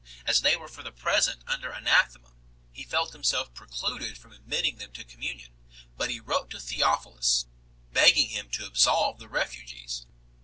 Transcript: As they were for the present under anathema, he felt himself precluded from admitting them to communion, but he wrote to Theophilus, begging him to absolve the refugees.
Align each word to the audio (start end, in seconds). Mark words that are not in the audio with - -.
As 0.25 0.41
they 0.41 0.55
were 0.57 0.67
for 0.67 0.81
the 0.81 0.91
present 0.91 1.43
under 1.45 1.69
anathema, 1.69 2.33
he 2.71 2.83
felt 2.83 3.13
himself 3.13 3.53
precluded 3.53 4.17
from 4.17 4.31
admitting 4.31 4.77
them 4.77 4.91
to 4.93 5.05
communion, 5.05 5.53
but 5.95 6.09
he 6.09 6.19
wrote 6.19 6.49
to 6.49 6.59
Theophilus, 6.59 7.45
begging 7.93 8.29
him 8.29 8.49
to 8.53 8.65
absolve 8.65 9.19
the 9.19 9.29
refugees. 9.29 10.07